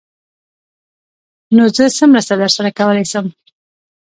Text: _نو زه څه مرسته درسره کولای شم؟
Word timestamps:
_نو 1.55 1.63
زه 1.75 1.83
څه 1.97 2.03
مرسته 2.13 2.33
درسره 2.41 2.69
کولای 2.77 3.05
شم؟ 3.11 3.25